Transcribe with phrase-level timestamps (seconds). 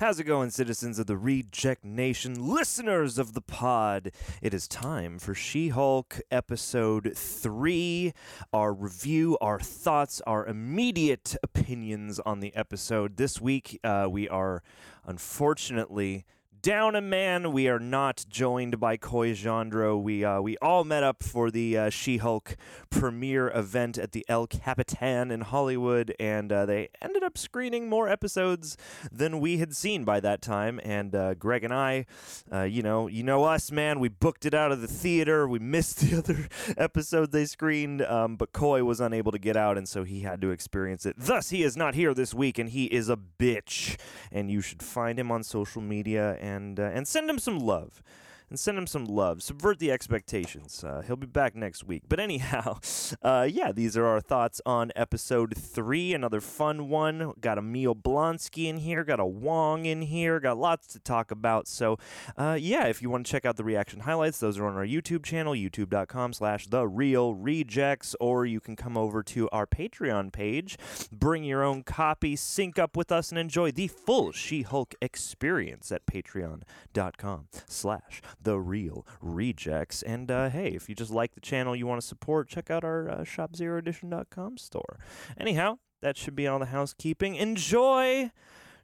[0.00, 4.12] How's it going, citizens of the Reject Nation, listeners of the pod?
[4.40, 8.14] It is time for She Hulk episode 3.
[8.50, 13.18] Our review, our thoughts, our immediate opinions on the episode.
[13.18, 14.62] This week, uh, we are
[15.04, 16.24] unfortunately
[16.62, 17.52] down a man.
[17.52, 20.00] We are not joined by Coy Jandreau.
[20.00, 22.56] We uh, we all met up for the uh, She-Hulk
[22.90, 28.08] premiere event at the El Capitan in Hollywood, and uh, they ended up screening more
[28.08, 28.76] episodes
[29.10, 30.80] than we had seen by that time.
[30.84, 32.06] And uh, Greg and I,
[32.52, 34.00] uh, you know, you know us, man.
[34.00, 35.48] We booked it out of the theater.
[35.48, 39.78] We missed the other episode they screened, um, but Coy was unable to get out,
[39.78, 41.16] and so he had to experience it.
[41.16, 43.98] Thus, he is not here this week, and he is a bitch.
[44.32, 48.02] And you should find him on social media and uh, and send him some love.
[48.50, 49.42] And send him some love.
[49.42, 50.82] Subvert the expectations.
[50.82, 52.02] Uh, he'll be back next week.
[52.08, 52.80] But anyhow,
[53.22, 56.12] uh, yeah, these are our thoughts on episode three.
[56.12, 57.32] Another fun one.
[57.40, 59.04] Got a Emil Blonsky in here.
[59.04, 60.40] Got a Wong in here.
[60.40, 61.68] Got lots to talk about.
[61.68, 61.96] So,
[62.36, 64.86] uh, yeah, if you want to check out the reaction highlights, those are on our
[64.86, 70.32] YouTube channel, youtube.com slash the reel rejects, or you can come over to our Patreon
[70.32, 70.76] page,
[71.12, 76.06] bring your own copy, sync up with us, and enjoy the full She-Hulk experience at
[76.06, 80.02] patreon.com slash the reel rejects.
[80.02, 82.84] And uh, hey, if you just like the channel you want to support, check out
[82.84, 84.98] our uh, shopzeroedition.com store.
[85.38, 87.34] Anyhow, that should be all the housekeeping.
[87.34, 88.30] Enjoy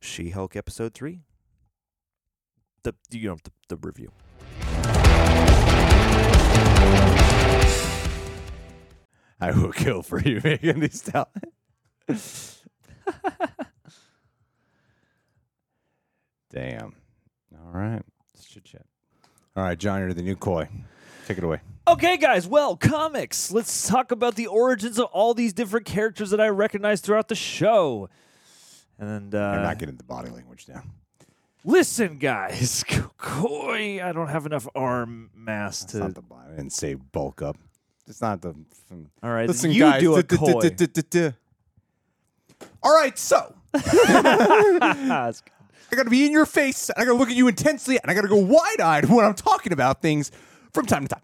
[0.00, 1.20] She-Hulk episode 3.
[2.82, 4.12] The you know the, the review.
[9.38, 11.52] I will kill for you, Megan Thee Stallion.
[16.50, 16.94] Damn.
[17.54, 18.02] All right.
[18.34, 18.86] Let's chit chat.
[19.56, 20.68] All right, John, you're the new Coy.
[21.26, 21.60] Take it away.
[21.88, 23.50] Okay, guys, well, comics.
[23.50, 27.34] Let's talk about the origins of all these different characters that I recognize throughout the
[27.34, 28.10] show.
[28.98, 30.90] And uh, I'm not getting the body language down.
[31.64, 32.84] listen, guys,
[33.18, 35.98] Coy, I don't have enough arm mass to.
[35.98, 36.52] not the body.
[36.52, 37.56] I didn't say bulk up.
[38.06, 38.54] It's not the.
[38.88, 40.00] from- all right, Listen, you guys.
[40.00, 41.30] do a duh.
[42.82, 45.50] All right, so That's good.
[45.90, 47.98] I got to be in your face, and I got to look at you intensely,
[48.00, 50.30] and I got to go wide eyed when I'm talking about things
[50.72, 51.22] from time to time.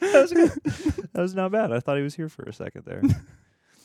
[0.00, 1.72] that was not bad.
[1.72, 2.98] I thought he was here for a second there.
[3.00, 3.14] and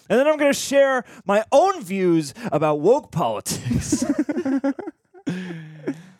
[0.07, 4.03] then I'm to share my own views about woke politics.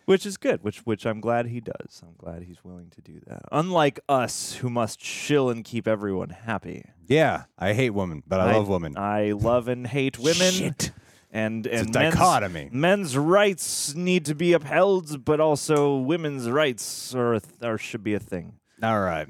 [0.04, 2.02] which is good, which which I'm glad he does.
[2.02, 3.42] I'm glad he's willing to do that.
[3.52, 6.84] Unlike us who must chill and keep everyone happy.
[7.06, 8.96] Yeah, I hate women, but I, love women.
[8.96, 10.52] I love and hate women.
[10.52, 10.92] Shit.
[11.30, 12.68] And It's a and men's- dichotomy.
[12.72, 18.02] Men's, rights need to be upheld, but also women's rights are a th- or should
[18.02, 18.54] be a thing.
[18.82, 19.28] All right.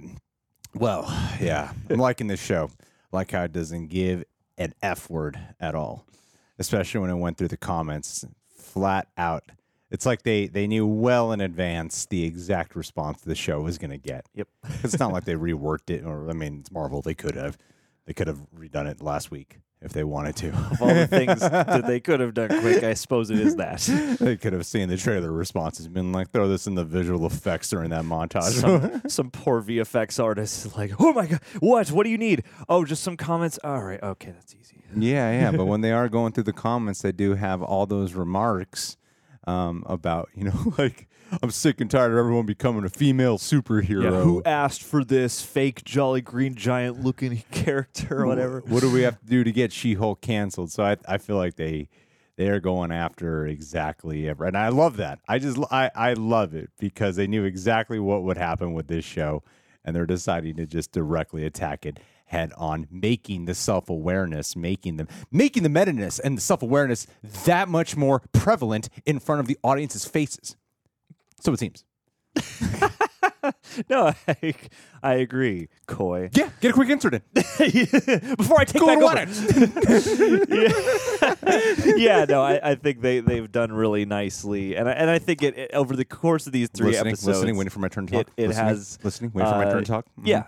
[0.74, 1.04] Well,
[1.40, 2.70] yeah, I'm liking this show.
[3.10, 4.22] Like how it doesn't give
[4.58, 6.04] an F word at all,
[6.58, 8.24] especially when it went through the comments
[8.56, 9.44] flat out.
[9.90, 13.90] It's like they, they knew well in advance the exact response the show was going
[13.90, 14.26] to get.
[14.34, 14.48] Yep.
[14.84, 17.00] it's not like they reworked it, or I mean, it's Marvel.
[17.00, 17.56] They could have,
[18.08, 20.48] they could have redone it last week if they wanted to.
[20.48, 23.80] Of all the things that they could have done quick, I suppose it is that.
[24.18, 27.26] they could have seen the trailer responses, and been like, throw this in the visual
[27.26, 28.52] effects during that montage.
[28.52, 31.90] some, some poor VFX artist is like, oh my god, what?
[31.90, 32.44] What do you need?
[32.66, 33.58] Oh, just some comments.
[33.62, 34.82] All right, okay, that's easy.
[34.96, 35.50] Yeah, yeah.
[35.50, 38.96] But when they are going through the comments, they do have all those remarks
[39.46, 41.07] um, about, you know, like,
[41.42, 44.04] I'm sick and tired of everyone becoming a female superhero.
[44.04, 48.62] Yeah, who asked for this fake Jolly Green Giant looking character or whatever?
[48.66, 50.70] What do we have to do to get She Hulk canceled?
[50.70, 51.88] So I, I feel like they
[52.36, 55.18] they are going after exactly every, and I love that.
[55.28, 59.04] I just I, I love it because they knew exactly what would happen with this
[59.04, 59.42] show,
[59.84, 64.96] and they're deciding to just directly attack it head on, making the self awareness, making
[64.96, 67.06] them making the meta ness and the self awareness
[67.44, 70.56] that much more prevalent in front of the audience's faces.
[71.40, 71.84] So it seems.
[73.88, 74.54] No, I,
[75.02, 76.28] I agree, Coy.
[76.32, 77.22] Yeah, get a quick insert in.
[77.34, 79.24] Before I take Go back over.
[79.26, 79.28] it.
[81.96, 82.18] yeah.
[82.20, 85.42] yeah, no, I, I think they they've done really nicely, and I, and I think
[85.42, 88.06] it, it- over the course of these three listening, episodes, listening, waiting for my turn
[88.08, 88.28] to talk.
[88.36, 90.06] it, it listening, has listening, waiting for my uh, turn to talk.
[90.20, 90.26] Mhm.
[90.26, 90.42] Yeah,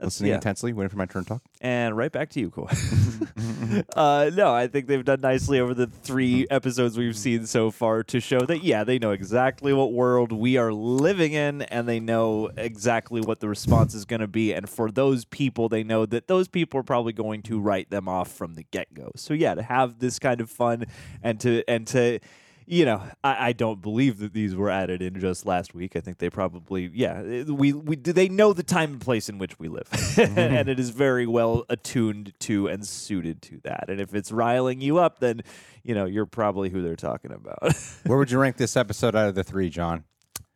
[0.00, 0.36] listening yeah.
[0.36, 1.42] intensely, waiting for my turn to talk.
[1.60, 2.68] and right back to you, Coy.
[3.96, 8.02] uh, no, I think they've done nicely over the three episodes we've seen so far
[8.04, 12.00] to show that yeah, they know exactly what world we are living in, and they
[12.00, 14.52] know exactly what the response is going to be.
[14.52, 18.08] And for those people, they know that those people are probably going to write them
[18.08, 19.12] off from the get go.
[19.16, 20.86] So yeah, to have this kind of fun
[21.22, 22.20] and to and to
[22.66, 25.94] you know, I, I don't believe that these were added in just last week.
[25.94, 29.58] I think they probably, yeah, we we they know the time and place in which
[29.58, 30.38] we live, mm-hmm.
[30.38, 33.84] and it is very well attuned to and suited to that.
[33.88, 35.42] And if it's riling you up, then
[35.84, 37.74] you know you're probably who they're talking about.
[38.04, 40.04] Where would you rank this episode out of the three, John?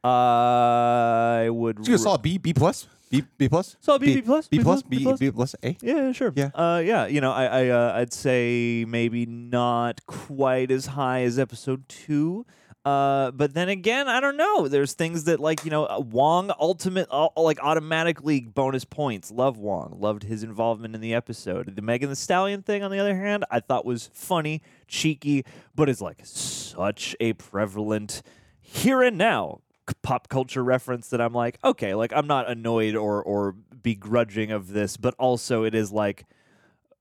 [0.03, 1.77] I would.
[1.77, 4.83] Did you solid B, B plus, B, B plus, Solid B, B plus, B plus,
[4.83, 5.57] B B, plus.
[5.65, 5.77] A.
[5.83, 6.33] Yeah, sure.
[6.37, 6.51] Yeah.
[6.55, 7.07] Uh, yeah.
[7.07, 12.47] You know, I, I, uh, I'd say maybe not quite as high as episode two.
[12.85, 14.67] Uh, but then again, I don't know.
[14.69, 19.31] There's things that like you know uh, Wong ultimate uh, like automatically bonus points.
[19.31, 19.97] Love Wong.
[20.01, 21.75] Loved his involvement in the episode.
[21.77, 25.45] The Megan Thee Stallion thing, on the other hand, I thought was funny, cheeky,
[25.75, 28.23] but is like such a prevalent
[28.63, 29.61] here and now
[30.03, 34.69] pop culture reference that I'm like, okay, like I'm not annoyed or or begrudging of
[34.69, 36.27] this, but also it is like,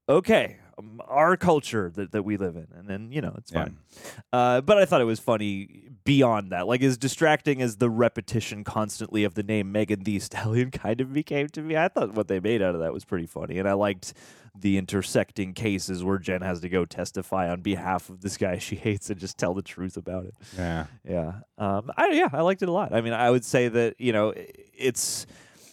[0.07, 3.63] okay, um, our culture that, that we live in, and then you know it's Yeah.
[3.65, 3.77] fine.
[4.33, 8.63] Uh, but I thought it was funny beyond that, like as distracting as the repetition
[8.63, 11.75] constantly of the name Megan Thee Stallion kind of became to me.
[11.77, 14.13] I thought what they made out of that was pretty funny, and I liked
[14.59, 18.75] the intersecting cases where Jen has to go testify on behalf of this guy she
[18.87, 20.33] hates and just tell the truth about it.
[20.57, 20.85] Yeah.
[21.07, 21.33] Yeah.
[21.57, 21.91] Um.
[21.95, 22.29] I yeah.
[22.33, 22.93] I liked it a lot.
[22.93, 24.33] I mean, I would say that you know,
[24.73, 25.27] it's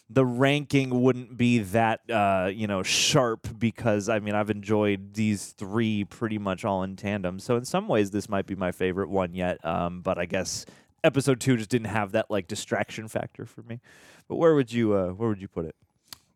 [0.09, 5.49] the ranking wouldn't be that uh you know sharp because I mean I've enjoyed these
[5.53, 7.39] three pretty much all in tandem.
[7.41, 9.65] So in some ways this might be my favorite one yet.
[9.65, 10.01] Um.
[10.03, 10.65] But I guess
[11.03, 13.81] episode two just didn't have that like distraction factor for me.
[14.29, 15.75] But where would you uh where would you put it?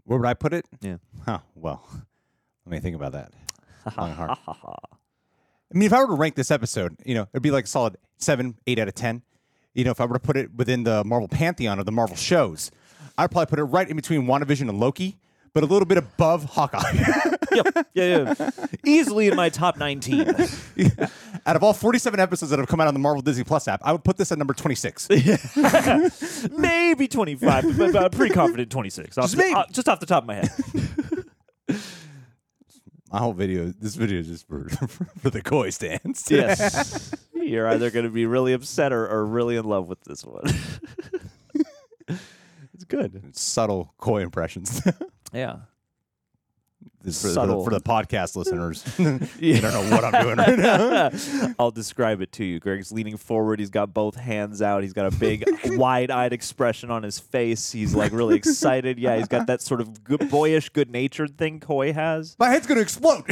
[0.05, 0.67] Where would I put it?
[0.81, 0.97] Yeah.
[1.25, 1.39] Huh.
[1.55, 1.87] Well,
[2.67, 3.33] let me think about that.
[3.97, 4.31] Long hard.
[5.73, 7.97] I mean, if I were to rank this episode, you know, it'd be like solid
[8.19, 9.23] seven, eight out of ten.
[9.75, 12.17] You know, if I were to put it within the Marvel pantheon of the Marvel
[12.17, 12.73] shows,
[13.21, 15.19] I'd probably put it right in between WandaVision and Loki,
[15.53, 16.81] but a little bit above Hawkeye.
[17.53, 17.67] yep.
[17.93, 18.35] Yeah.
[18.39, 18.51] Yeah.
[18.87, 20.27] Easily in my top nineteen.
[21.47, 23.81] out of all 47 episodes that have come out on the Marvel Disney Plus app,
[23.85, 25.09] I would put this at number 26.
[26.57, 29.19] maybe 25, but, but I'm pretty confident 26.
[29.19, 29.55] Off Just the- maybe.
[29.55, 30.51] uh, just off the top of my head.
[33.13, 34.69] My whole video, this video is just for,
[35.19, 36.31] for the Coy stands.
[36.31, 37.13] yes.
[37.35, 40.45] You're either going to be really upset or, or really in love with this one.
[42.91, 43.37] It's good.
[43.37, 44.83] Subtle Coy impressions.
[45.33, 45.59] Yeah.
[47.03, 47.63] This is for, Subtle.
[47.63, 48.85] For, the, for the podcast listeners.
[49.41, 51.53] you don't know what I'm doing right now.
[51.57, 52.59] I'll describe it to you.
[52.59, 53.61] Greg's leaning forward.
[53.61, 54.83] He's got both hands out.
[54.83, 57.71] He's got a big, wide-eyed expression on his face.
[57.71, 58.99] He's like really excited.
[58.99, 62.77] Yeah, he's got that sort of good, boyish, good-natured thing Coy has My head's going
[62.77, 63.25] to explode.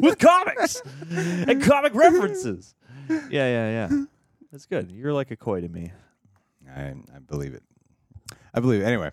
[0.00, 0.80] with comics
[1.10, 2.74] and comic references.
[3.10, 4.04] Yeah, yeah, yeah.
[4.50, 4.90] That's good.
[4.90, 5.92] You're like a Coy to me.
[6.74, 7.62] I, I believe it.
[8.54, 8.82] I believe.
[8.82, 9.10] Anyway,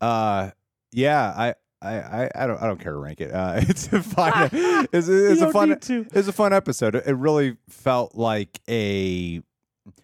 [0.00, 0.50] uh,
[0.92, 1.94] yeah, I, I,
[2.24, 3.32] I, I don't, I don't care to rank it.
[3.32, 4.48] Uh, it's a fun,
[4.92, 6.94] it's, a- it's a fun, it's a fun episode.
[6.94, 9.40] It really felt like a,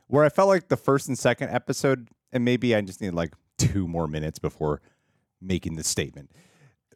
[0.08, 3.34] where I felt like the first and second episode, and maybe I just need like
[3.58, 4.80] two more minutes before
[5.40, 6.30] making the statement.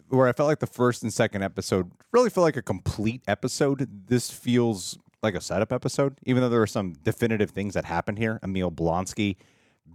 [0.09, 3.88] Where I felt like the first and second episode really felt like a complete episode.
[4.09, 8.19] This feels like a setup episode, even though there are some definitive things that happened
[8.19, 8.41] here.
[8.43, 9.37] Emil Blonsky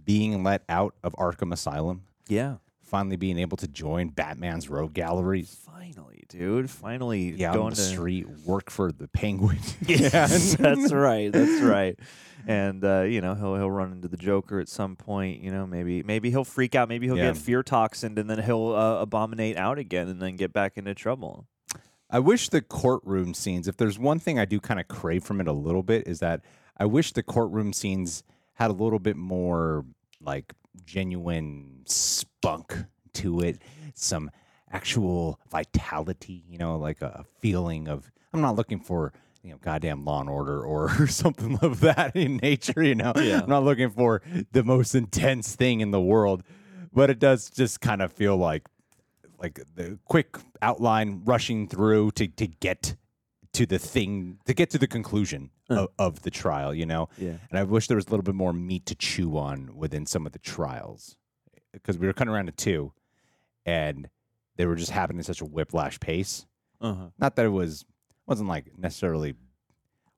[0.04, 2.56] being let out of Arkham Asylum, Yeah.
[2.82, 5.56] finally being able to join Batman's rogue galleries.
[5.64, 6.70] Finally, dude.
[6.70, 9.58] Finally Yeah, going on the to street, work for the Penguin.
[9.86, 11.32] Yes, that's right.
[11.32, 11.98] That's right.
[12.46, 15.40] And uh, you know he'll he'll run into the Joker at some point.
[15.42, 16.88] You know maybe maybe he'll freak out.
[16.88, 17.28] Maybe he'll Yeah.
[17.32, 20.94] get fear toxined, and then he'll uh, abominate out again, and then get back into
[20.94, 21.46] trouble.
[22.08, 25.40] I wish the courtroom scenes, if there's one thing I do kind of crave from
[25.40, 26.40] it a little bit, is that
[26.76, 28.22] I wish the courtroom scenes
[28.56, 29.84] had a little bit more
[30.20, 30.52] like
[30.84, 32.74] genuine spunk
[33.14, 33.62] to it,
[33.94, 34.30] some
[34.70, 40.04] actual vitality, you know, like a feeling of, I'm not looking for, you know, goddamn
[40.04, 43.12] law and order or something of that in nature, you know.
[43.16, 43.42] Yeah.
[43.42, 44.22] I'm not looking for
[44.52, 46.42] the most intense thing in the world,
[46.92, 48.66] but it does just kind of feel like
[49.38, 52.96] like the quick outline rushing through to to get
[53.52, 57.34] to the thing to get to the conclusion of, of the trial you know Yeah.
[57.50, 60.26] and i wish there was a little bit more meat to chew on within some
[60.26, 61.16] of the trials
[61.72, 62.92] because we were cutting around to two
[63.64, 64.08] and
[64.56, 66.46] they were just happening at such a whiplash pace
[66.80, 67.06] Uh-huh.
[67.18, 67.84] not that it was
[68.26, 69.34] wasn't like necessarily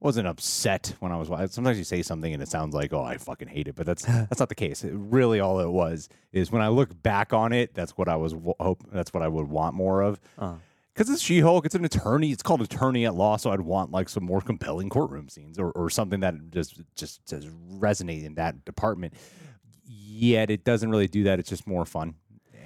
[0.01, 3.03] wasn't upset when I was wa- sometimes you say something and it sounds like oh
[3.03, 6.09] I fucking hate it but that's that's not the case it, really all it was
[6.33, 9.29] is when I look back on it that's what I was hope that's what I
[9.29, 10.55] would want more of Uh-huh.
[10.99, 14.09] Because it's She-Hulk it's an attorney it's called attorney at law so I'd want like
[14.09, 18.65] some more compelling courtroom scenes or, or something that just just does resonate in that
[18.65, 19.15] department
[19.87, 22.15] yet it doesn't really do that it's just more fun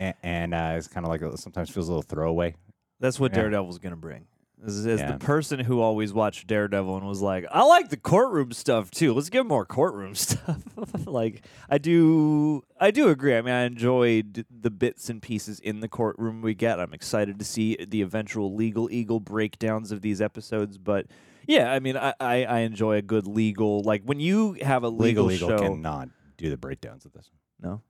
[0.00, 2.54] A- and uh, it's kind of like a, sometimes feels a little throwaway
[3.00, 3.40] That's what Yeah.
[3.42, 4.26] Daredevil's gonna bring.
[4.64, 5.12] As, as Yeah.
[5.12, 9.12] the person who always watched Daredevil and was like, I like the courtroom stuff too.
[9.12, 10.62] Let's get more courtroom stuff.
[11.06, 13.36] like I do, I do agree.
[13.36, 16.78] I mean, I enjoyed the bits and pieces in the courtroom we get.
[16.78, 20.78] I'm excited to see the eventual legal eagle breakdowns of these episodes.
[20.78, 21.06] But
[21.48, 24.88] yeah, I mean, I, I, I enjoy a good legal like when you have a
[24.88, 25.58] legal, Legal show.
[25.58, 27.30] cannot do the breakdowns of this.
[27.60, 27.82] No,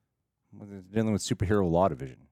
[0.55, 2.29] Well, dealing with superhero law division.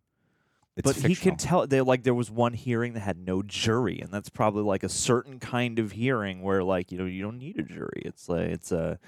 [0.76, 4.00] It's but he can tell they like there was one hearing that had no jury
[4.00, 7.38] and that's probably like a certain kind of hearing where like you know you don't
[7.38, 8.98] need a jury it's like it's a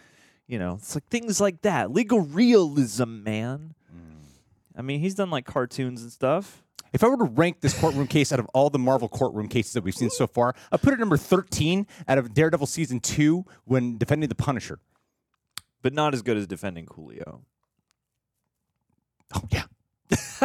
[0.49, 4.25] you know it's like things like that legal realism man Mm.
[4.76, 8.07] i mean he's done like cartoons and stuff If I were to rank this courtroom
[8.07, 10.92] case out of all the Marvel courtroom cases that we've seen so far, I put
[10.92, 14.78] it number 13 out of Daredevil season 2 when defending the Punisher.
[15.81, 17.40] but not as good as defending coolio
[19.35, 19.64] Oh, yeah.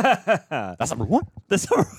[0.49, 1.27] That's number one.
[1.47, 1.89] that's number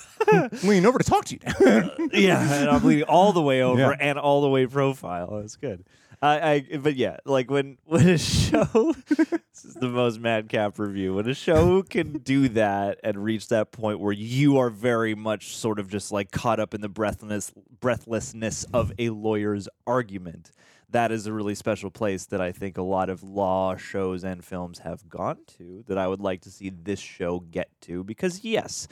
[0.63, 1.91] Leaning over to talk to you now.
[2.13, 3.97] yeah and i'm leaning all the way over Yeah.
[3.99, 5.85] and all the way profile that's good
[6.21, 11.15] I, I but yeah like when when a show this is the most madcap review
[11.15, 15.57] when a show can do that and reach that point where you are very much
[15.57, 20.51] sort of just like caught up in the breathlessness breathlessness of a lawyer's argument
[20.91, 24.43] that is a really special place that I think a lot of law shows and
[24.43, 28.43] films have gone to that I would like to see this show get to because
[28.43, 28.89] yes,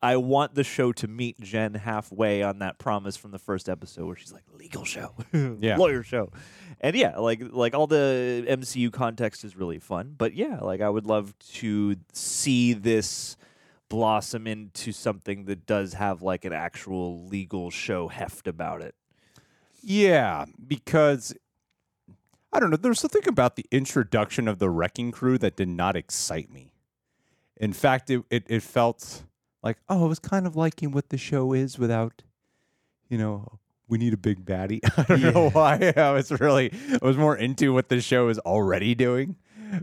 [0.00, 4.06] I want the show to meet Jen halfway on that promise from the first episode
[4.06, 5.14] where she's like legal show.
[5.60, 5.76] Yeah.
[5.76, 6.30] Lawyer show.
[6.80, 10.88] And yeah, like like all the MCU context is really fun, but yeah, like I
[10.88, 13.36] would love to see this
[13.88, 18.94] blossom into something that does have like an actual legal show heft about it.
[19.82, 21.34] Yeah, because
[22.52, 22.76] I don't know.
[22.76, 26.72] There's something about the introduction of the Wrecking Crew that did not excite me.
[27.56, 29.24] In fact, it, it, it felt
[29.62, 32.22] like, oh, it was kind of liking what the show is without,
[33.08, 34.80] you know, we need a big baddie.
[34.96, 35.92] I don't know why.
[35.96, 36.72] I was really,
[37.02, 39.36] I was more into what the show is already doing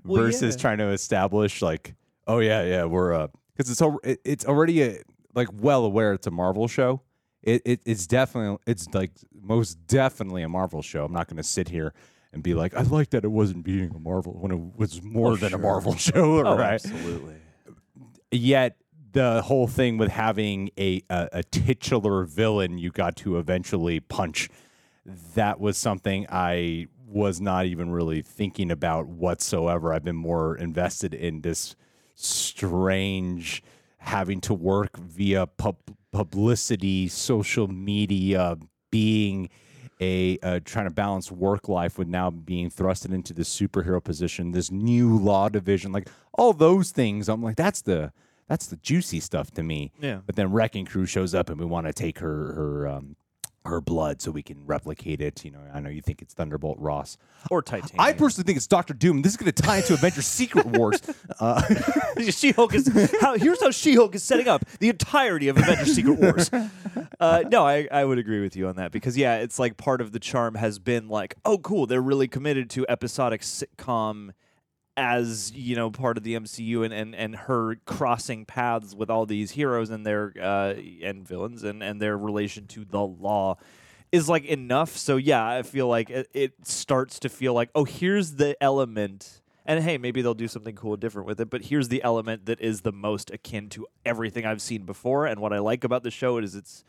[0.04, 0.62] Well, versus yeah.
[0.62, 1.94] trying to establish, like,
[2.25, 5.01] oh, yeah, yeah, we're, uh, because it's, al- it's already, a,
[5.36, 7.01] like, well aware it's a Marvel show
[7.44, 11.06] it, it it's definitely it's like most definitely a Marvel show.
[11.06, 11.94] I'm not going to sit here
[12.34, 15.32] and be like, I like that it wasn't being a Marvel when it was more
[15.32, 15.60] Oh, than sure.
[15.60, 16.74] a Marvel show, Oh, right?
[16.74, 17.36] absolutely.
[18.32, 18.75] Yet
[19.13, 24.50] the whole thing with having a, a a titular villain you got to eventually punch,
[25.36, 29.94] that was something I was not even really thinking about whatsoever.
[29.94, 31.75] I've been more invested in this
[32.15, 33.63] strange
[34.00, 38.58] having to work via pub- publicity, social media,
[38.92, 39.50] being
[40.00, 44.52] a uh, trying to balance work life with now being thrusted into the superhero position,
[44.52, 47.30] this new law division, like all those things.
[47.30, 48.12] I'm like, that's the
[48.48, 49.92] that's the juicy stuff to me.
[50.00, 50.20] Yeah.
[50.26, 53.16] But then Wrecking Crew shows up and we want to take her her um,
[53.67, 55.43] her blood so we can replicate it.
[55.45, 57.17] You know, I know you think it's Thunderbolt Ross.
[57.50, 58.00] Or Titanium.
[58.00, 59.21] I personally think it's Doctor Doom.
[59.21, 61.01] This is going to tie into Avengers Secret Wars.
[61.39, 61.62] Uh,
[62.29, 66.51] She-Hulk is how, here's how She-Hulk is setting up the entirety of Avengers: Secret Wars.
[67.19, 70.01] Uh, no, I, I would agree with you on that because yeah, it's like part
[70.01, 74.31] of the charm has been like, oh, cool, they're really committed to episodic sitcom
[74.98, 79.25] as you know part of the MCU and and, and her crossing paths with all
[79.25, 80.74] these heroes and their uh,
[81.04, 83.58] and villains and and their relation to the law
[84.12, 84.98] is like enough.
[84.98, 89.42] So yeah, I feel like it, it starts to feel like oh, here's the element.
[89.70, 92.46] And hey, maybe they'll do something cool and different with it, but here's the element
[92.46, 95.25] that is the most akin to everything I've seen before.
[95.25, 96.86] And what I like about the show is it's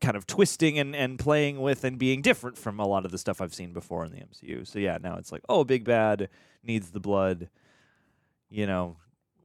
[0.00, 3.18] kind of twisting and, and playing with and being different from a lot of the
[3.18, 4.66] stuff I've seen before in the MCU.
[4.66, 6.28] So yeah, now it's like, oh, big bad
[6.62, 7.48] needs the blood.
[8.50, 8.96] You know,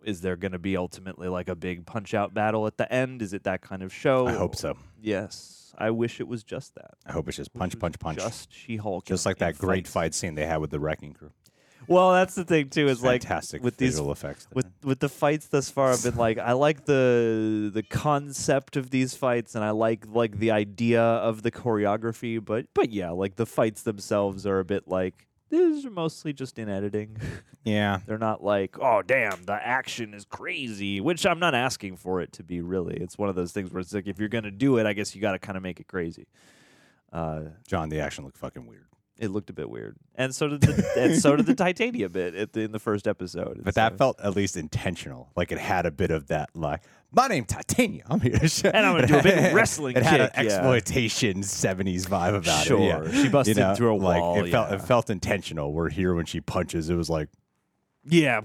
[0.03, 3.21] is there going to be ultimately like a big punch out battle at the end?
[3.21, 4.27] Is it that kind of show?
[4.27, 4.77] I hope so.
[5.01, 6.91] Yes, I wish it was just that.
[7.05, 8.19] I hope it's just punch, punch, punch.
[8.19, 9.05] Just She-Hulk.
[9.05, 11.31] Just like that great fight scene they had with the Wrecking Crew.
[11.89, 12.87] Well, that's the thing too.
[12.87, 14.47] Is like Fantastic with these visual effects.
[14.53, 18.89] with with the fights thus far i've been like i like the the concept of
[18.91, 23.35] these fights and i like like the idea of the choreography but but yeah like
[23.35, 27.17] the fights themselves are a bit like these are mostly just in editing
[27.63, 27.99] yeah.
[28.05, 32.31] they're not like oh damn the action is crazy which i'm not asking for it
[32.31, 34.77] to be really it's one of those things where it's like if you're gonna do
[34.77, 36.27] it i guess you gotta kind of make it crazy
[37.11, 38.85] uh John, the action looked fucking weird.
[39.19, 42.33] It looked a bit weird and so did the and so did the titania bit
[42.35, 45.31] at the, in the first episode But And that felt at least intentional.
[45.35, 48.03] Like it had a bit of that, like, my name Titania.
[48.07, 48.37] I'm here.
[48.37, 48.69] to show.
[48.69, 50.41] And I'm gonna It do a big had- wrestling It had an kick, yeah.
[50.43, 52.79] exploitation 70s vibe about Sure.
[53.05, 53.13] it.
[53.13, 53.23] Yeah.
[53.23, 54.75] She busted through a like, wall, It, felt, yeah.
[54.75, 55.73] it felt intentional.
[55.73, 57.29] Where here, when she punches, it was like,
[58.05, 58.41] yeah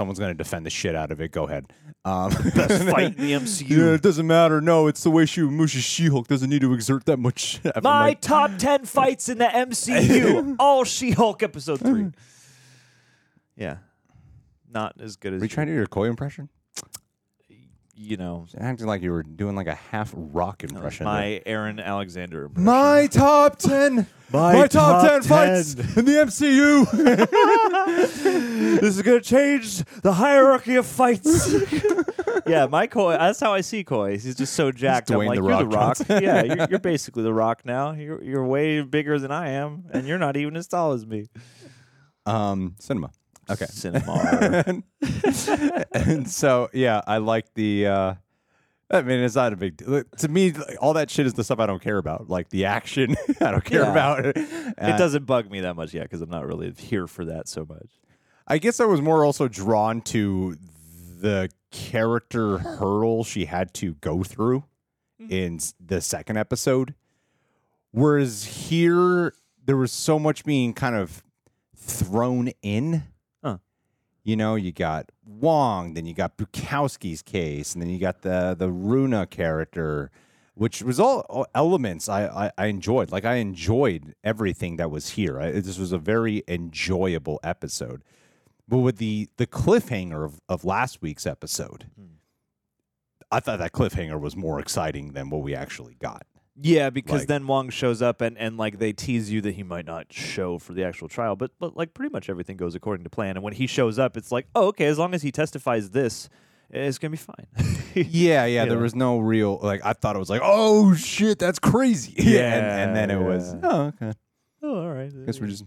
[0.00, 1.30] someone's going to defend the shit out of it.
[1.30, 1.70] Go ahead.
[2.06, 3.68] Um, Best fight in the MCU.
[3.68, 4.62] Yeah, it doesn't matter.
[4.62, 6.26] No, it's the way she mushes She-Hulk.
[6.26, 7.60] Doesn't need to exert that much.
[7.66, 7.84] effort.
[7.84, 10.56] My Like, top 10 fights in the MCU.
[10.58, 12.12] All She Hulk episode 3.
[13.56, 13.76] Yeah.
[14.72, 16.48] Not as good as, Were you trying to do your Coy impression?
[18.02, 21.04] You know, Acting like you were doing like a half rock impression.
[21.04, 21.12] there.
[21.12, 22.44] my Aaron Alexander.
[22.44, 22.64] impression.
[22.64, 24.06] My top 10.
[24.32, 25.84] My top, top 10 fights 10.
[25.98, 26.88] in the MCU.
[28.80, 31.52] this is going to change the hierarchy of fights.
[32.46, 34.12] yeah, my Coy, that's how I see Coy.
[34.12, 35.10] He's just so jacked.
[35.10, 36.22] I'm Dwayne like, The you're the Rock rock.
[36.22, 37.90] yeah, you're, you're basically the rock now.
[37.92, 41.26] You're, you're way bigger than I am, and you're not even as tall as me.
[42.24, 43.10] um, cinema.
[43.48, 43.66] Okay.
[43.66, 44.62] Cinema.
[44.66, 44.82] and,
[45.92, 47.86] and so, yeah, I like the.
[47.86, 48.14] Uh,
[48.92, 50.02] I mean, it's not a big deal.
[50.18, 52.28] To me, all that shit is the stuff I don't care about.
[52.28, 53.90] Like the action, I don't care Yeah.
[53.92, 54.26] about.
[54.26, 57.46] Uh, it doesn't bug me that much yet because I'm not really here for that
[57.48, 57.88] so much.
[58.48, 60.56] I guess I was more also drawn to
[61.20, 64.64] the character hurdle she had to go through
[65.22, 65.32] Mm-hmm.
[65.32, 66.94] in s- the second episode.
[67.92, 71.22] Whereas here, there was so much being kind of
[71.76, 73.02] thrown in.
[74.22, 78.54] You know, you got Wong, then you got Bukowski's case, and then you got the
[78.58, 80.10] the Runa character,
[80.54, 83.10] which was all, elements I, I I enjoyed.
[83.10, 85.40] Like I enjoyed everything that was here.
[85.40, 88.02] I, this was a very enjoyable episode.
[88.68, 92.14] But with the the cliffhanger of, of last week's episode, hmm.
[93.30, 96.26] I thought that cliffhanger was more exciting than what we actually got.
[96.62, 99.62] Yeah, because Like- then Wong shows up and, and like they tease you that he
[99.62, 103.04] might not show for the actual trial, but but like pretty much everything goes according
[103.04, 103.36] to plan.
[103.36, 106.28] And when he shows up, it's like, oh, okay, as long as he testifies this,
[106.70, 107.46] it's gonna be fine.
[107.94, 108.66] Yeah, yeah.
[108.66, 108.82] There Yeah.
[108.82, 109.80] was no real like.
[109.84, 112.14] I thought it was like, oh shit, that's crazy.
[112.38, 114.12] and, and then it was, oh okay.
[114.62, 115.10] oh, all right.
[115.12, 115.64] I guess we're just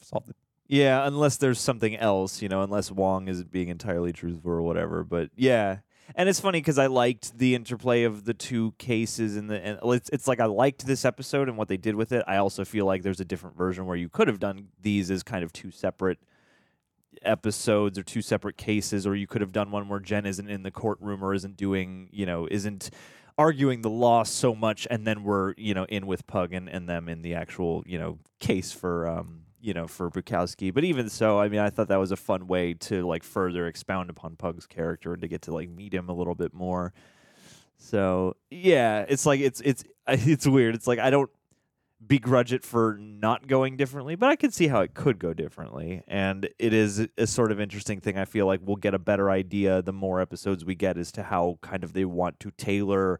[0.00, 0.36] solved it.
[0.68, 5.04] Yeah, unless there's something else, you know, unless Wong is being entirely truthful or whatever.
[5.04, 5.78] But yeah,
[6.14, 9.78] and it's funny because I liked the interplay of the two cases and the and
[9.84, 12.24] it's it's like I liked this episode and what they did with it.
[12.26, 15.22] I also feel like there's a different version where you could have done these as
[15.22, 16.18] kind of two separate
[17.22, 20.62] episodes or two separate cases, or you could have done one where Jen isn't in
[20.62, 22.90] the courtroom or isn't doing, you know, isn't
[23.38, 26.88] arguing the law so much, and then we're, you know, in with Pug and, and
[26.88, 30.72] them in the actual, you know, case for, um, you know, for Bukowski.
[30.72, 33.66] But even so, I mean, I thought that was a fun way to like further
[33.66, 36.92] expound upon Pug's character and to get to like meet him a little bit more.
[37.76, 40.76] So yeah, it's like it's it's it's weird.
[40.76, 41.30] It's like I don't
[42.06, 46.04] begrudge it for not going differently, but I can see how it could go differently.
[46.06, 48.16] And it is a sort of interesting thing.
[48.16, 51.24] I feel like we'll get a better idea the more episodes we get as to
[51.24, 53.18] how kind of they want to tailor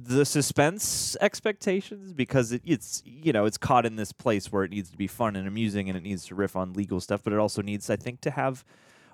[0.00, 4.70] the suspense expectations because it, it's you know it's caught in this place where it
[4.70, 7.32] needs to be fun and amusing and it needs to riff on legal stuff but
[7.32, 8.64] it also needs i think to have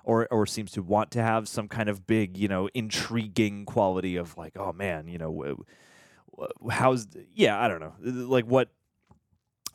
[0.03, 4.15] or or seems to want to have some kind of big you know intriguing quality
[4.15, 5.55] of like oh man you know
[6.69, 7.93] how's yeah i don't know.
[8.01, 8.69] Like what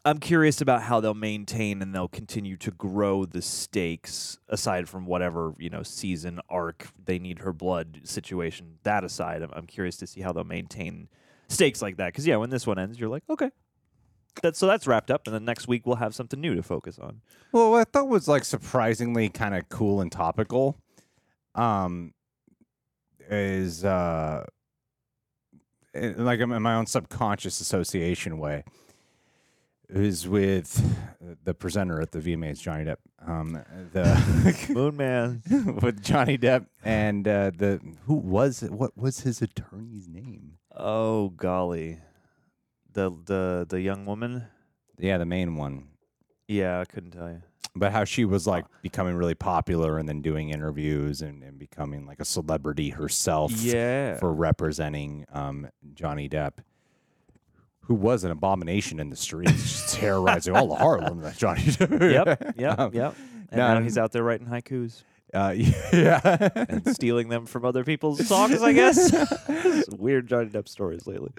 [0.04, 5.06] i'm curious about how they'll maintain and they'll continue to grow the stakes aside from
[5.06, 9.96] whatever you know season arc they need her blood situation that aside i'm, I'm curious
[9.98, 11.08] to see how they'll maintain
[11.50, 12.06] stakes like that.
[12.06, 13.50] Because yeah when this one ends you're like okay.
[14.42, 16.98] That, so that's wrapped up and then next week we'll have something new to focus
[16.98, 17.20] on.
[17.50, 20.76] Well, what I thought was like surprisingly kind of cool and topical,
[21.56, 22.14] um,
[23.28, 24.44] is uh,
[25.94, 28.62] like in my own subconscious association way,
[29.92, 30.82] is with
[31.44, 32.96] the presenter at the VMAs, Johnny Depp.
[33.26, 35.42] Um, the moon man
[35.82, 38.70] with Johnny Depp and uh, the who was it?
[38.72, 40.52] What was his attorney's name?
[40.76, 41.98] oh golly
[42.92, 44.44] the the the young woman
[44.98, 45.88] Yeah, the main one.
[46.46, 47.42] yeah i couldn't tell you
[47.74, 52.06] but how she was like becoming really popular and then doing interviews and, and becoming
[52.06, 56.52] like a celebrity herself yeah for representing um, Johnny Depp,
[57.82, 61.20] who was an abomination in the streets, just terrorizing all of Harlem.
[61.22, 61.62] That Johnny
[62.12, 63.14] yep yep Um, yep
[63.50, 65.02] and no, now he's out there writing haikus
[65.34, 65.54] Uh,
[65.92, 66.48] yeah.
[66.68, 69.12] and stealing them from other people's songs i guess
[69.98, 71.30] weird johnny depp stories lately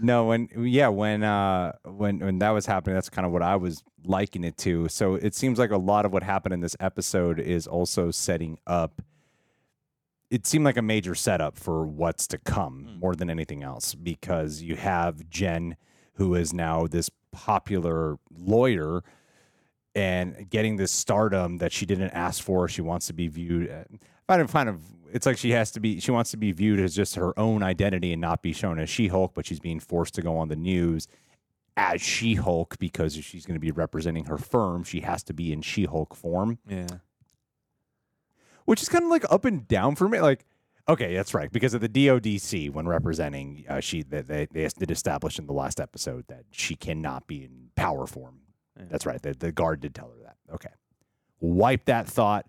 [0.00, 3.54] no, when yeah, when uh, when when that was happening, that's kind of what I
[3.54, 4.88] was liking it to.
[4.88, 8.58] So it seems like a lot of what happened in this episode is also setting
[8.66, 9.00] up.
[10.32, 13.00] It seemed like a major setup for what's to come Mm.
[13.00, 15.76] more than anything else because you have Jen,
[16.14, 19.02] who is now this popular lawyer
[19.94, 22.66] and getting this stardom that she didn't ask for.
[22.66, 23.68] She wants to be viewed.
[23.68, 24.80] At, I find it kind of
[25.12, 26.00] it's like she has to be.
[26.00, 28.88] She wants to be viewed as just her own identity and not be shown as
[28.88, 29.34] She-Hulk.
[29.34, 31.06] But she's being forced to go on the news
[31.76, 34.82] as She-Hulk because if she's going to be representing her firm.
[34.84, 36.58] She has to be in She-Hulk form.
[36.66, 36.86] yeah
[38.72, 40.18] which is kind of like up and down for me.
[40.18, 40.46] Like,
[40.88, 44.90] okay, that's right, because of the DODC when representing uh, she that they, they did
[44.90, 48.38] establish in the last episode that she cannot be in power form.
[48.78, 48.84] Yeah.
[48.88, 49.20] That's right.
[49.20, 50.36] The, the guard did tell her that.
[50.54, 50.70] Okay,
[51.38, 52.46] wipe that thought.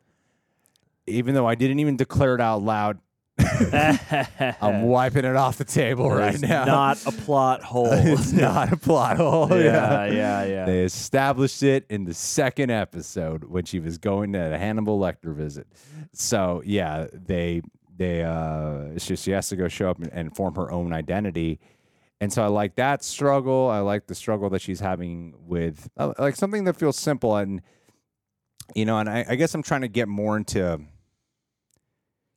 [1.07, 2.99] Even though I didn't even declare it out loud,
[3.39, 6.65] I'm wiping it off the table right It's now.
[6.65, 7.87] Not a plot hole.
[7.91, 9.49] it's not a plot hole.
[9.49, 10.65] yeah, yeah, yeah.
[10.65, 15.33] They established it in the second episode when she was going to the Hannibal Lecter
[15.35, 15.67] visit.
[16.13, 17.61] So yeah, they
[17.95, 21.59] they uh she, she has to go show up and, and form her own identity.
[22.21, 23.67] And so I like that struggle.
[23.69, 27.61] I like the struggle that she's having with uh, like something that feels simple and
[28.75, 30.79] you know, and I, I guess I'm trying to get more into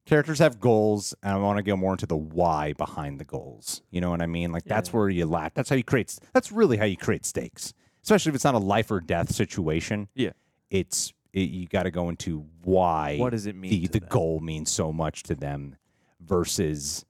[0.06, 3.82] characters have goals and I want to go more into the why behind the goals.
[3.90, 4.50] You know what I mean?
[4.52, 4.96] Like that's Yeah.
[4.96, 5.52] where you lack.
[5.54, 7.74] That's how you create that's really how you create stakes.
[8.02, 10.08] Especially if it's not a life or death situation.
[10.14, 10.30] Yeah.
[10.70, 13.70] It's it, you got to go into why What does it mean?
[13.70, 14.08] the the them?
[14.08, 15.76] goal means so much to them
[16.20, 17.04] versus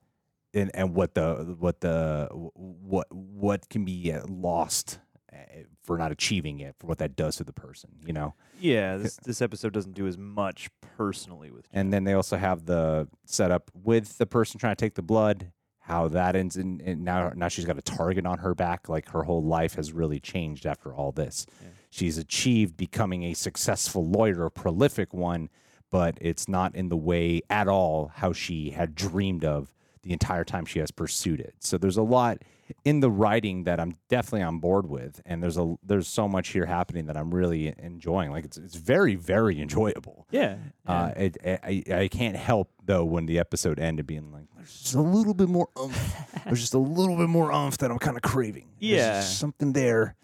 [0.54, 4.98] and and what the what the what what can be uh, lost
[5.36, 8.34] Eh, for not achieving it for what that does to the person, you know.
[8.60, 11.66] Yeah, this this episode doesn't do as much personally with.
[11.72, 15.52] And then they also have the setup with the person trying to take the blood,
[15.78, 18.88] how that ends in, and now now she's got a target on her back.
[18.88, 21.46] Like her whole life has really changed after all this.
[21.62, 21.68] Yeah.
[21.90, 25.48] She's achieved becoming a successful lawyer, a prolific one,
[25.90, 29.72] but it's not in the way at all how she had dreamed of
[30.02, 31.54] the entire time she has pursued it.
[31.60, 32.38] So there's a lot
[32.84, 36.48] in the writing that I'm definitely on board with, and there's a there's so much
[36.48, 38.30] here happening that I'm really enjoying.
[38.30, 40.26] Like it's it's very very enjoyable.
[40.30, 44.80] Yeah, Uh, it, I, I can't help though when the episode ended being like, there's
[44.80, 46.14] just a little bit more umph.
[46.44, 48.68] there's just a little bit more umph that I'm kind of craving.
[48.78, 49.20] Yeah.
[49.20, 50.16] something there.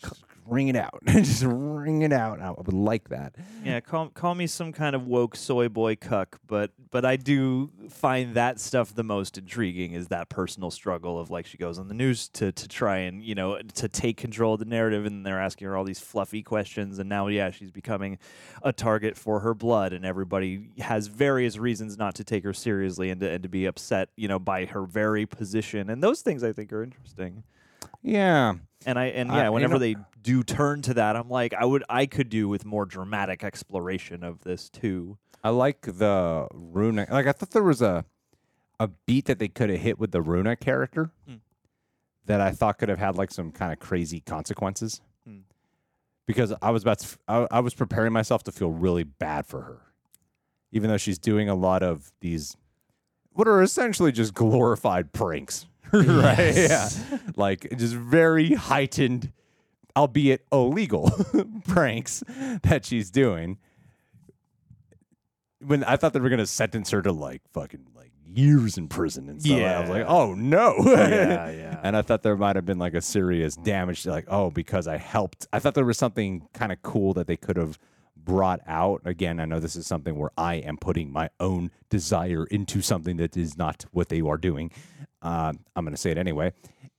[0.00, 1.00] Just ring it out.
[1.06, 2.40] just ring it out.
[2.40, 3.34] I would like that.
[3.64, 3.80] yeah.
[3.80, 8.34] Call call me some kind of woke soy boy cuck, but but I do find
[8.34, 9.92] that stuff the most intriguing.
[9.92, 13.22] Is that personal struggle of like she goes on the news to to try and
[13.22, 16.42] you know to take control of the narrative, and they're asking her all these fluffy
[16.42, 18.18] questions, and now yeah, she's becoming
[18.62, 23.10] a target for her blood, and everybody has various reasons not to take her seriously
[23.10, 26.42] and to, and to be upset, you know, by her very position, and those things
[26.42, 27.44] I think are interesting.
[28.02, 28.54] Yeah.
[28.86, 31.54] And I and I- yeah, you whenever know- they do turn to that, I'm like,
[31.54, 35.18] I would I could do with more dramatic exploration of this too.
[35.42, 37.06] I like the Runa.
[37.10, 38.04] Like I thought there was a
[38.80, 41.40] a beat that they could have hit with the Runa character Mm.
[42.26, 45.00] that I thought could have had like some kind of crazy consequences.
[45.28, 45.42] Mm.
[46.26, 49.46] Because I was about to, f- I, I was preparing myself to feel really bad
[49.46, 49.78] for her,
[50.70, 52.56] even though she's doing a lot of these,
[53.32, 56.54] what are essentially just glorified pranks, right?
[56.54, 56.88] Yeah,
[57.36, 59.32] like just very heightened,
[59.96, 61.10] albeit illegal
[61.68, 62.22] pranks
[62.62, 63.58] that she's doing
[65.60, 69.28] when I thought they were gonna sentence her to like fucking like years in prison
[69.28, 69.60] and stuff.
[69.60, 70.74] I was like, oh no.
[70.84, 71.80] yeah, yeah.
[71.82, 74.86] And I thought there might have been like a serious damage to like, oh, because
[74.86, 75.46] I helped.
[75.52, 77.78] I thought there was something kind of cool that they could have
[78.28, 79.00] brought out.
[79.06, 83.16] Again, I know this is something where I am putting my own desire into something
[83.16, 84.70] that is not what they are doing.
[85.22, 86.52] Uh, I'm going to say it anyway.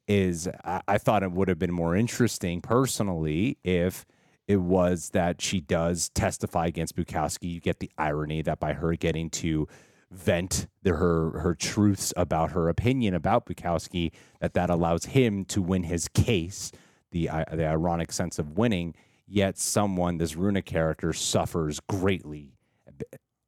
[0.08, 4.08] Is I, I thought it would have been more interesting personally if
[4.48, 7.54] it was that she does testify against Bukowski.
[7.54, 9.68] You get the irony that by her getting to
[10.10, 14.12] vent the, her her truths about her opinion about Bukowski,
[14.42, 16.72] that that allows him to win his case.
[17.12, 18.96] The the ironic sense of winning,
[19.30, 22.54] yet someone this Runa character suffers greatly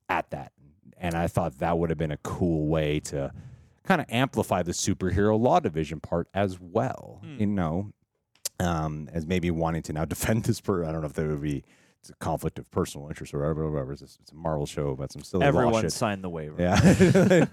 [0.08, 0.52] at that,
[0.98, 3.32] and I thought that would have been a cool way to
[3.84, 7.20] kind of amplify the superhero law division part as well.
[7.24, 7.40] Hmm.
[7.40, 7.94] You know,
[8.60, 10.86] um, as maybe wanting to now defend this per.
[10.86, 11.64] I don't know if there would be
[12.02, 13.70] it's a conflict of personal interest or whatever.
[13.70, 13.94] whatever.
[13.94, 16.56] It's, it's a Marvel show about some silly Everyone signed the waiver.
[16.60, 17.46] Yeah,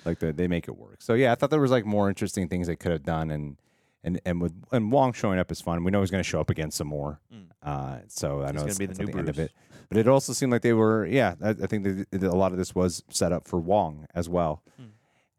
[0.04, 1.00] like they, they make it work.
[1.00, 3.56] So yeah, I thought there was like more interesting things they could have done, and
[4.04, 5.84] and and with and Wong showing up is fun.
[5.84, 7.20] We know he's going to show up again some more.
[7.32, 7.46] Mm.
[7.62, 9.52] Uh, so I know it's, be the new at the end of it,
[9.88, 11.06] but it also seemed like they were.
[11.06, 14.62] Yeah, I, I think a lot of this was set up for Wong as well,
[14.80, 14.88] Mm.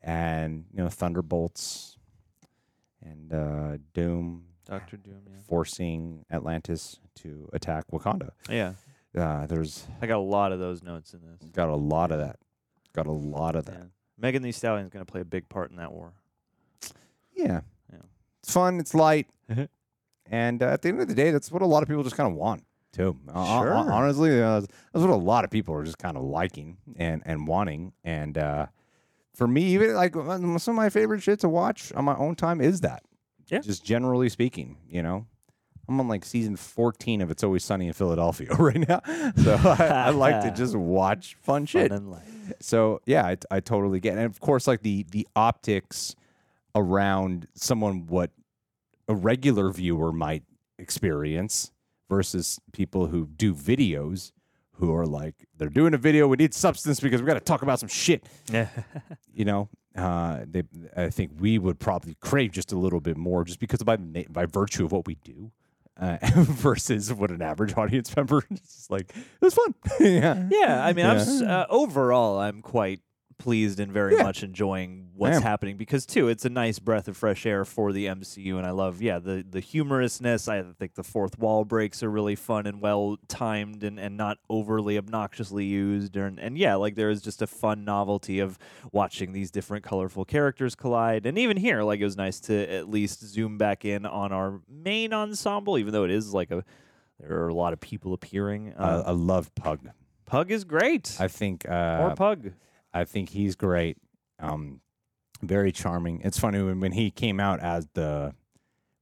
[0.02, 1.98] and you know Thunderbolts
[3.02, 5.22] and uh, Doom Doctor Doom.
[5.28, 5.34] Yeah.
[5.48, 8.30] forcing Atlantis to attack Wakanda.
[8.50, 8.74] yeah,
[9.14, 11.50] Uh, there's I got a lot of those notes in this.
[11.50, 12.38] got a lot of that.
[12.94, 13.76] Got a lot of that.
[13.78, 13.84] Yeah.
[14.18, 16.14] Megan Thee Stallion's going to play a big part in that war.
[17.36, 17.62] Yeah.
[18.44, 18.80] It's fun.
[18.80, 19.28] It's light.
[20.30, 22.16] and uh, at the end of the day, that's what a lot of people just
[22.16, 23.18] kind of want, too.
[23.30, 23.74] Uh, hon- Sure.
[23.92, 27.48] honestly, uh, that's what a lot of people are just kind of liking and, and
[27.48, 27.94] wanting.
[28.04, 28.68] And uh,
[29.36, 32.62] for me, even like some of my favorite shit to watch on my own time
[32.62, 33.04] is that.
[33.48, 33.60] Yeah.
[33.60, 35.26] Just generally speaking, you know,
[35.88, 39.02] I'm on like season 14 of It's Always Sunny in Philadelphia right now.
[39.36, 41.90] So I, I like to just watch fun shit.
[41.90, 42.24] Fun and light.
[42.62, 44.22] So yeah, I, I totally get, it.
[44.22, 46.16] and of course, like the the optics
[46.76, 48.32] around someone what
[49.08, 50.44] a regular viewer might
[50.80, 51.72] experience
[52.10, 54.32] versus people who do videos
[54.74, 57.62] who are like they're doing a video we need substance because we got to talk
[57.62, 58.26] about some shit.
[58.52, 58.68] Yeah.
[59.34, 59.70] you know?
[59.96, 60.64] Uh, they,
[60.98, 63.96] i think we would probably crave just a little bit more just because by
[64.28, 65.52] by virtue of what we do
[66.00, 69.76] uh, versus what an average audience member is like it was fun.
[70.00, 70.48] Yeah.
[70.50, 73.02] Yeah, I mean, I'm uh, overall, I'm quite
[73.38, 74.24] pleased and very Yeah.
[74.24, 78.08] much enjoying what's happening because too, it's a nice breath of fresh air for the
[78.08, 80.48] MCU, and I love, yeah, the the humorousness.
[80.48, 84.38] I think the fourth wall breaks are really fun and well timed and, and not
[84.50, 88.58] overly obnoxiously used, and and yeah, like there is just a fun novelty of
[88.92, 92.90] watching these different colorful characters collide, and even here, like it was nice to at
[92.90, 96.64] least zoom back in on our main ensemble, even though it is like a
[97.20, 98.74] there are a lot of people appearing.
[98.78, 99.90] I, Uh, I love pug
[100.26, 101.16] Pug is great.
[101.20, 102.52] i think uh, More Pug.
[102.94, 103.98] I think he's great.
[104.40, 104.82] Um,
[105.42, 106.22] very charming.
[106.22, 108.34] It's funny when, when he came out as the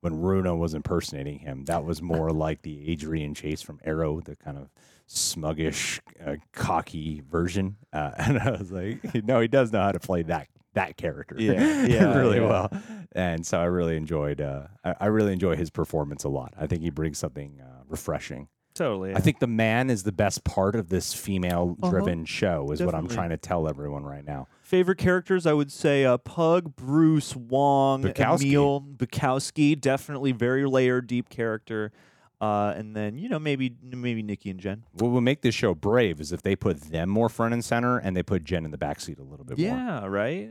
[0.02, 1.66] when Runa was impersonating him.
[1.66, 4.70] That was more like the Adrian Chase from Arrow, the kind of
[5.08, 7.78] smuggish, uh, cocky version.
[7.94, 11.36] Uh, and I was like, no, he does know how to play that that character.
[11.38, 12.48] Yeah, yeah, really yeah.
[12.48, 12.72] well.
[13.12, 14.40] And so I really enjoyed.
[14.40, 16.54] Uh, I, I really enjoy his performance a lot.
[16.58, 18.48] I think he brings something uh, refreshing.
[18.74, 19.14] Totally.
[19.14, 22.72] I think the man is the best part of this female-driven show.
[22.72, 24.48] Is what I'm trying to tell everyone right now.
[24.64, 25.46] favorite characters.
[25.46, 28.46] I would say uh, Pug, Bruce, Wong, Bukowski.
[28.46, 29.80] Emil, Bukowski.
[29.80, 31.92] Definitely very layered, deep character.
[32.40, 34.84] Uh, and then you know maybe maybe Nikki and Jen.
[34.94, 38.00] What will make this show brave is if they put them more front and center
[38.00, 39.68] and they put Jen in the backseat a little bit more.
[39.68, 40.06] Yeah.
[40.08, 40.50] Right.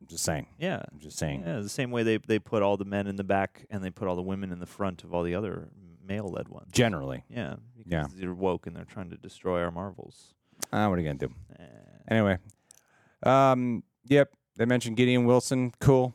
[0.00, 0.46] I'm just saying.
[0.58, 0.82] Yeah.
[0.90, 1.42] I'm just saying.
[1.46, 1.60] Yeah.
[1.60, 4.08] The same way they they put all the men in the back and they put
[4.08, 5.68] all the women in the front of all the other
[6.06, 6.70] male led ones.
[6.72, 7.24] Generally.
[7.28, 7.56] Yeah.
[7.76, 8.06] Because Yeah.
[8.14, 10.34] They're woke and they're trying to destroy our marvels.
[10.72, 11.34] Uh, what are you gonna do?
[11.58, 11.62] Eh.
[12.08, 12.38] Anyway.
[13.22, 13.82] Um.
[14.06, 14.30] Yep.
[14.56, 15.72] They mentioned Gideon Wilson.
[15.80, 16.14] Cool.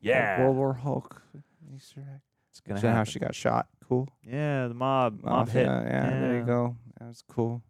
[0.00, 0.40] Yeah.
[0.40, 1.22] World War Hulk.
[1.74, 2.20] Easter egg.
[2.50, 3.68] It's gonna Is that how she got shot?
[3.88, 4.08] Cool.
[4.22, 4.68] Yeah.
[4.68, 5.20] The mob.
[5.24, 5.66] Oh, Mob hit.
[5.66, 6.76] Yeah, yeah, There you go.
[6.98, 7.62] That was cool.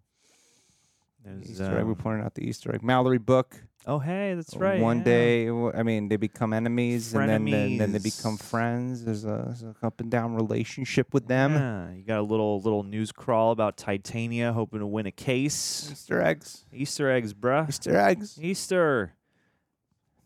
[1.24, 1.84] There's, Easter egg.
[1.84, 2.82] We um, pointed out the Easter egg.
[2.82, 3.56] Mallory Book.
[3.86, 4.80] Oh, hey, that's right.
[4.80, 5.04] One yeah.
[5.04, 9.04] day, I mean, they become enemies, and then, then then they become friends.
[9.04, 11.52] There's a, there's a up and down relationship with them.
[11.54, 15.90] Yeah, you got a little little news crawl about Titania hoping to win a case.
[15.92, 16.64] Easter eggs.
[16.72, 17.68] Easter eggs, bruh.
[17.68, 18.38] Easter eggs.
[18.40, 19.14] Easter.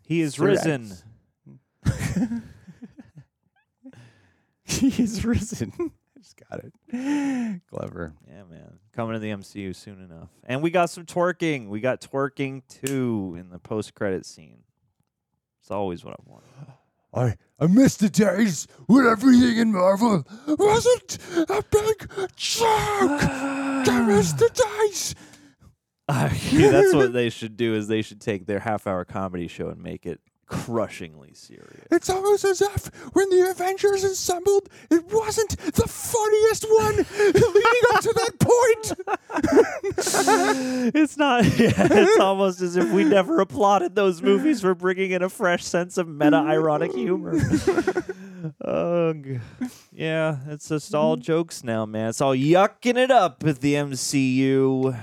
[0.03, 0.93] He is Easter risen.
[4.65, 5.93] he is risen.
[6.51, 7.61] Got it.
[7.71, 8.15] Clever.
[8.27, 8.79] Yeah, man.
[8.95, 10.29] Coming to the MCU soon enough.
[10.45, 11.69] And we got some twerking.
[11.69, 14.61] We got twerking too in the post credit scene.
[15.61, 16.45] It's always what I want.
[17.15, 23.21] I I miss the days when everything in Marvel wasn't a big joke.
[23.23, 25.15] I miss the days.
[26.51, 29.69] Yeah, that's what they should do is they should take their half hour comedy show
[29.69, 31.87] and make it crushingly serious.
[31.91, 38.01] It's almost as if when the Avengers assembled, it wasn't the funniest one leading up
[38.03, 38.93] to that point.
[40.95, 41.45] it's not.
[41.59, 45.65] Yeah, it's almost as if we never applauded those movies for bringing in a fresh
[45.65, 47.35] sense of meta-ironic humor.
[48.65, 49.41] Ugh.
[49.93, 51.23] Yeah, it's just all mm-hmm.
[51.23, 52.11] jokes now, man.
[52.11, 54.99] It's all yucking it up at the MCU.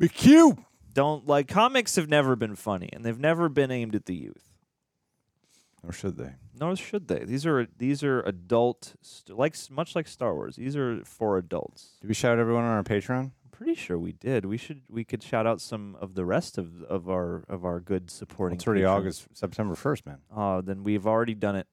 [0.00, 0.58] McHugh.
[0.92, 4.45] Don't like comics have never been funny, and they've never been aimed at the youth.
[5.86, 6.32] Or should they?
[6.58, 7.20] Nor should they.
[7.24, 10.56] These are these are adult, st- like much like Star Wars.
[10.56, 11.98] These are for adults.
[12.00, 13.30] Did we shout everyone on our Patreon?
[13.44, 14.44] I'm pretty sure we did.
[14.44, 17.78] We should we could shout out some of the rest of of our of our
[17.78, 18.56] good supporting.
[18.56, 18.98] It's already patrons.
[18.98, 20.18] August, September 1st, man.
[20.34, 21.68] Oh, then we've already done it.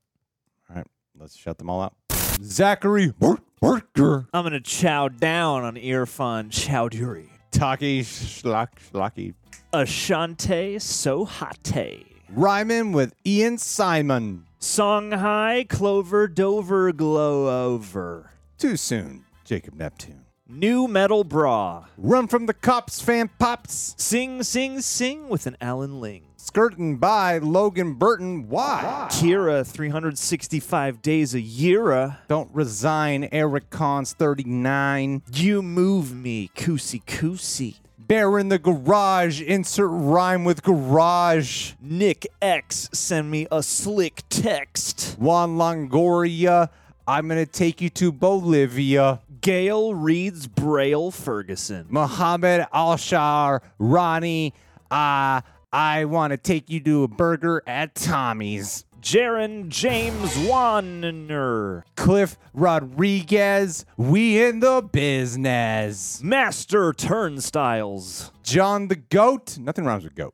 [0.70, 1.96] All right, let's shout them all out.
[2.42, 4.28] Zachary Worker.
[4.34, 7.30] I'm gonna chow down on Irfan Chowdhury.
[7.52, 9.34] Taki Schlock Schlocky.
[9.74, 12.06] Ashante Sohate.
[12.30, 14.46] Ryman with Ian Simon.
[14.60, 18.32] Song High, Clover Dover Glow Over.
[18.58, 20.26] Too soon, Jacob Neptune.
[20.48, 21.86] New Metal Bra.
[21.98, 23.96] Run from the cops, fan pops.
[23.98, 26.24] Sing, sing, sing with an Alan Ling.
[26.38, 28.50] Skirting by Logan Burton.
[28.50, 29.08] Why?
[29.10, 32.18] Kira 365 days a year.
[32.28, 35.24] Don't resign, Eric Cons 39.
[35.32, 37.78] You move me, Koosie Koosie.
[38.08, 39.42] Bear in the garage.
[39.42, 41.74] Insert rhyme with garage.
[41.80, 45.16] Nick X send me a slick text.
[45.20, 46.70] Juan Longoria.
[47.08, 49.22] I'm gonna take you to Bolivia.
[49.42, 51.86] Gail reads Braille Ferguson.
[51.90, 54.54] Mohammed Alshar, Ronnie,
[54.90, 58.86] uh, I want to take you to a burger at Tommy's.
[59.04, 66.24] Jaron James Wanner, Cliff Rodriguez, we in the business.
[66.24, 69.58] Master Turnstiles, John the Goat.
[69.58, 70.34] Nothing rhymes with goat.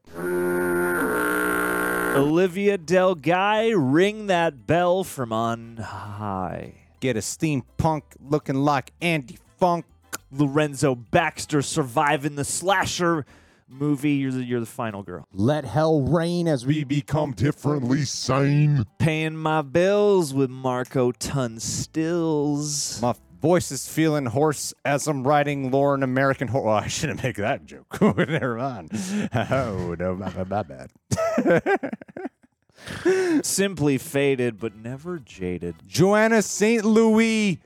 [2.15, 6.75] Olivia Del Guy, ring that bell from on high.
[6.99, 9.86] Get a steampunk looking like Andy Funk.
[10.32, 13.25] Lorenzo Baxter surviving the slasher
[13.69, 14.13] movie.
[14.13, 15.27] You're the, you're the final girl.
[15.32, 18.86] Let hell rain as we become differently sane.
[18.97, 22.99] Paying my bills with Marco Ton Stills.
[23.01, 26.63] My voice is feeling hoarse as I'm writing lore in American horror.
[26.63, 28.01] Oh, well, I shouldn't make that joke.
[28.01, 28.91] Never mind.
[29.34, 30.91] Oh, no, my, my bad.
[33.45, 35.75] Simply faded, but never jaded.
[35.86, 36.86] Joanna St.
[36.86, 37.60] Louis.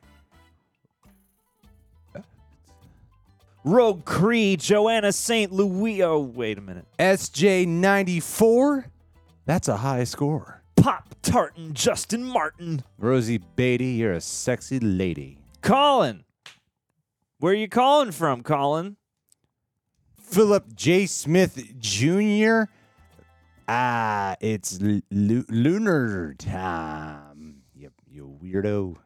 [3.63, 5.52] Rogue Cree, Joanna St.
[5.52, 6.04] Louis.
[6.04, 6.86] Oh, wait a minute.
[6.99, 8.86] SJ94.
[9.45, 10.62] That's a high score.
[10.76, 12.84] Pop Tartan, Justin Martin.
[12.97, 15.38] Rosie Beatty, you're a sexy lady.
[15.62, 16.23] Colin.
[17.39, 18.97] Where are you calling from, Colin?
[20.21, 21.06] Philip J.
[21.06, 22.63] Smith Jr.
[23.67, 27.62] Ah, it's l- lu- lunar time.
[27.76, 28.97] You, you weirdo.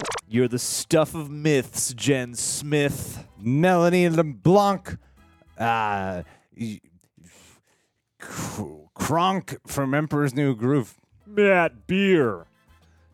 [0.32, 3.26] You're the stuff of myths, Jen Smith.
[3.38, 4.96] Melanie LeBlanc.
[5.58, 6.22] Uh,
[8.94, 10.94] Kronk from Emperor's New Groove.
[11.26, 12.46] That beer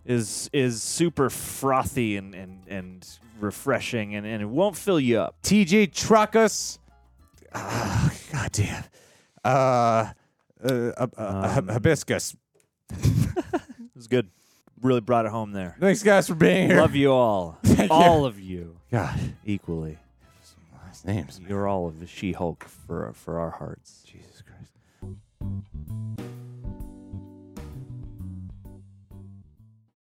[0.05, 5.43] is is super frothy and and, and refreshing and, and it won't fill you up.
[5.43, 6.79] TJ Truckus.
[7.53, 8.85] Ah, God damn.
[9.45, 10.13] Uh,
[10.63, 12.37] uh, uh, uh, Um, hibiscus.
[12.95, 14.31] It was good
[14.83, 15.77] really brought it home there.
[15.81, 16.81] Thanks, guys, for being here.
[16.81, 17.59] Love you all.
[17.65, 17.95] Thank you.
[17.97, 19.99] all of you God, equally.
[20.85, 21.41] Last names.
[21.47, 24.03] You're all of the She Hulk for, for our hearts.
[24.07, 26.28] Jesus Christ.